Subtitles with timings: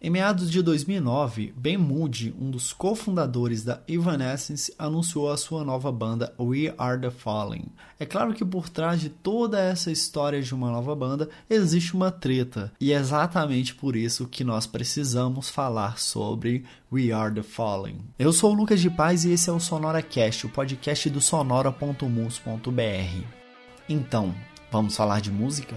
[0.00, 5.90] Em meados de 2009, Ben Moody, um dos cofundadores da Evanescence, anunciou a sua nova
[5.90, 7.64] banda We Are The Fallen.
[7.98, 12.12] É claro que por trás de toda essa história de uma nova banda existe uma
[12.12, 17.96] treta, e é exatamente por isso que nós precisamos falar sobre We Are The Fallen.
[18.16, 23.24] Eu sou o Lucas de Paz e esse é o SonoraCast, o podcast do sonora.mus.br.
[23.88, 24.32] Então,
[24.70, 25.74] vamos falar de música?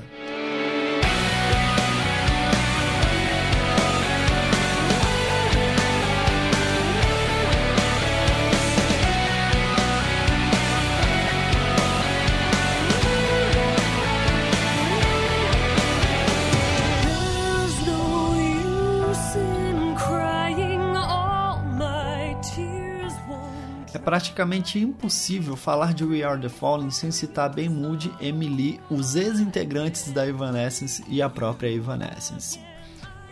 [23.99, 30.11] Praticamente impossível falar de We Are The Fallen sem citar Ben Moody, Emily, os ex-integrantes
[30.11, 32.59] da Evanescence e a própria Evanescence.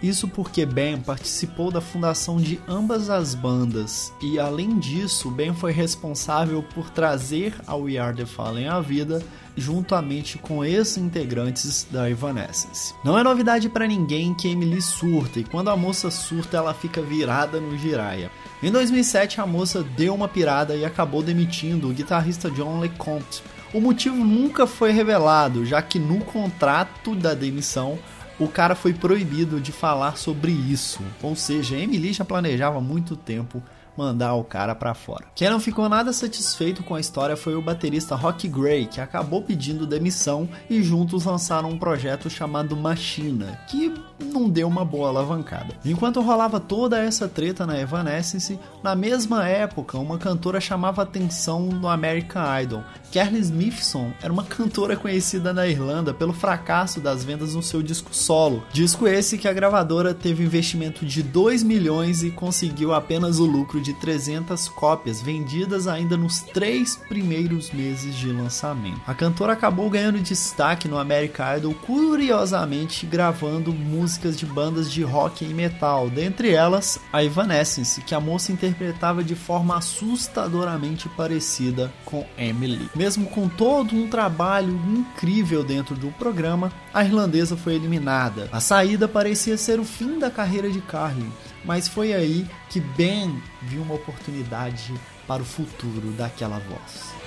[0.01, 5.73] Isso porque Ben participou da fundação de ambas as bandas e, além disso, Ben foi
[5.73, 9.21] responsável por trazer a We Are The Fallen à vida
[9.59, 12.93] juntamente com ex-integrantes da Evanescence.
[13.03, 17.01] Não é novidade para ninguém que Emily surta e quando a moça surta ela fica
[17.01, 18.31] virada no giraia.
[18.61, 23.43] Em 2007 a moça deu uma pirada e acabou demitindo o guitarrista John LeCompte.
[23.73, 27.99] O motivo nunca foi revelado, já que no contrato da demissão
[28.39, 31.01] o cara foi proibido de falar sobre isso.
[31.21, 33.61] Ou seja, Emily já planejava há muito tempo
[33.97, 35.25] mandar o cara para fora.
[35.35, 39.41] Quem não ficou nada satisfeito com a história foi o baterista Rock Gray, que acabou
[39.41, 45.75] pedindo demissão e juntos lançaram um projeto chamado Machina, que não deu uma boa alavancada.
[45.83, 51.87] Enquanto rolava toda essa treta na Evanescence, na mesma época, uma cantora chamava atenção no
[51.87, 52.83] American Idol.
[53.11, 58.13] Carly Smithson era uma cantora conhecida na Irlanda pelo fracasso das vendas no seu disco
[58.13, 58.63] solo.
[58.71, 63.81] Disco esse que a gravadora teve investimento de 2 milhões e conseguiu apenas o lucro
[63.81, 69.01] de de 300 cópias vendidas ainda nos três primeiros meses de lançamento.
[69.07, 75.43] A cantora acabou ganhando destaque no American Idol, curiosamente gravando músicas de bandas de rock
[75.43, 82.25] e metal, dentre elas a Evanescence, que a moça interpretava de forma assustadoramente parecida com
[82.37, 82.89] Emily.
[82.95, 88.49] Mesmo com todo um trabalho incrível dentro do programa, a irlandesa foi eliminada.
[88.51, 91.27] A saída parecia ser o fim da carreira de Carly,
[91.63, 94.93] mas foi aí que Ben viu uma oportunidade
[95.27, 97.18] para o futuro daquela voz.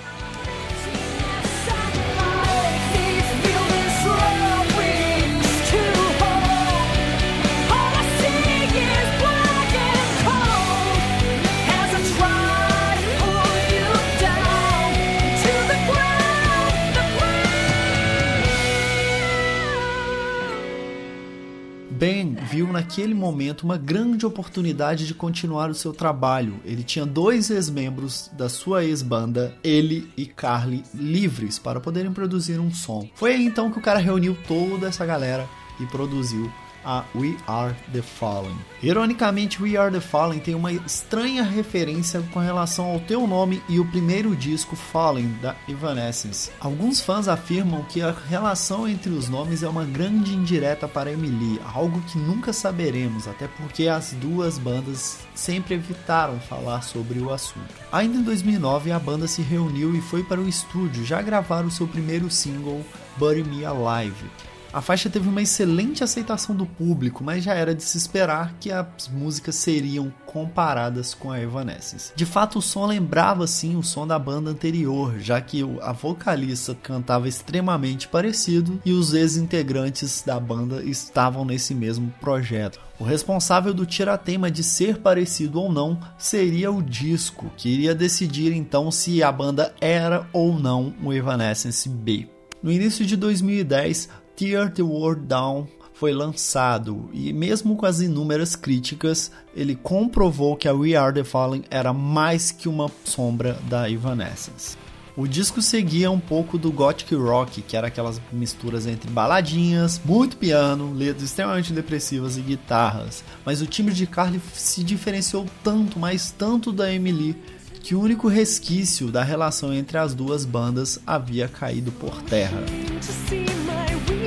[22.53, 26.59] Viu naquele momento uma grande oportunidade de continuar o seu trabalho.
[26.63, 32.71] Ele tinha dois ex-membros da sua ex-banda, ele e Carly, livres para poderem produzir um
[32.71, 33.09] som.
[33.15, 35.49] Foi aí então que o cara reuniu toda essa galera
[35.79, 36.51] e produziu
[36.85, 38.55] a We Are the Fallen.
[38.81, 43.79] Ironicamente, We Are the Fallen tem uma estranha referência com relação ao teu nome e
[43.79, 46.51] o primeiro disco Fallen da Evanescence.
[46.59, 51.61] Alguns fãs afirmam que a relação entre os nomes é uma grande indireta para Emily,
[51.73, 57.73] algo que nunca saberemos, até porque as duas bandas sempre evitaram falar sobre o assunto.
[57.91, 61.71] Ainda em 2009, a banda se reuniu e foi para o estúdio já gravar o
[61.71, 62.83] seu primeiro single,
[63.17, 64.25] Bury Me Alive.
[64.73, 68.71] A faixa teve uma excelente aceitação do público, mas já era de se esperar que
[68.71, 72.11] as músicas seriam comparadas com a Evanescence.
[72.15, 76.73] De fato, o som lembrava sim o som da banda anterior, já que a vocalista
[76.73, 82.79] cantava extremamente parecido e os ex-integrantes da banda estavam nesse mesmo projeto.
[82.99, 88.51] O responsável do tiratema de ser parecido ou não seria o disco, que iria decidir
[88.51, 92.27] então se a banda era ou não o Evanescence B.
[92.63, 98.55] No início de 2010, Tear the World Down foi lançado e mesmo com as inúmeras
[98.55, 103.89] críticas, ele comprovou que a We Are The Fallen era mais que uma sombra da
[103.89, 104.75] Evanescence.
[105.15, 110.35] O disco seguia um pouco do gothic rock, que era aquelas misturas entre baladinhas, muito
[110.37, 113.23] piano, letras extremamente depressivas e guitarras.
[113.45, 117.37] Mas o timbre de Carly se diferenciou tanto, mas tanto da Emily,
[117.83, 122.63] que o único resquício da relação entre as duas bandas havia caído por terra.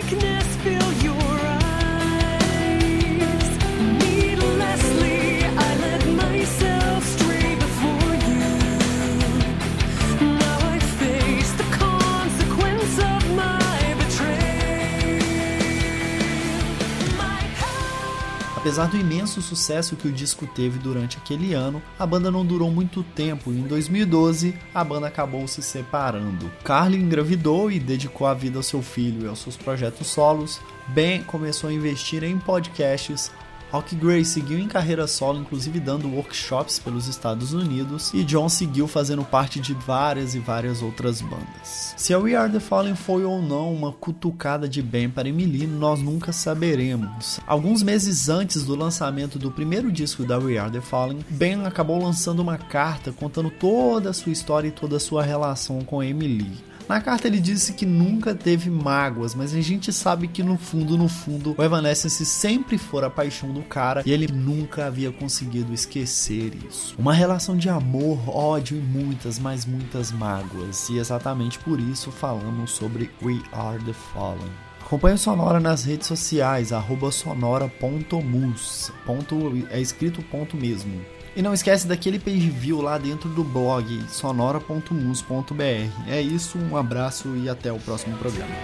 [0.08, 0.85] darkness feels
[18.76, 22.70] Apesar do imenso sucesso que o disco teve durante aquele ano, a banda não durou
[22.70, 26.52] muito tempo e em 2012 a banda acabou se separando.
[26.62, 30.60] Carly engravidou e dedicou a vida ao seu filho e aos seus projetos solos.
[30.88, 33.32] Ben começou a investir em podcasts,
[33.70, 38.86] Rock Gray seguiu em carreira solo, inclusive dando workshops pelos Estados Unidos, e John seguiu
[38.86, 41.94] fazendo parte de várias e várias outras bandas.
[41.96, 45.66] Se a We Are The Fallen foi ou não uma cutucada de Ben para Emily,
[45.66, 47.40] nós nunca saberemos.
[47.46, 52.02] Alguns meses antes do lançamento do primeiro disco da We Are The Fallen, Ben acabou
[52.02, 56.75] lançando uma carta contando toda a sua história e toda a sua relação com Emily.
[56.88, 60.96] Na carta ele disse que nunca teve mágoas, mas a gente sabe que no fundo,
[60.96, 65.72] no fundo, o Evanescence sempre for a paixão do cara e ele nunca havia conseguido
[65.72, 66.94] esquecer isso.
[66.96, 70.88] Uma relação de amor, ódio e muitas, mas muitas mágoas.
[70.88, 74.66] E exatamente por isso falamos sobre We Are the Fallen.
[74.80, 76.68] Acompanhe o Sonora nas redes sociais,
[77.10, 78.92] sonora.mus.
[79.04, 81.04] Ponto, é escrito ponto mesmo.
[81.36, 85.62] E não esquece daquele page view lá dentro do blog sonora.mus.br.
[86.08, 88.54] É isso, um abraço e até o próximo programa.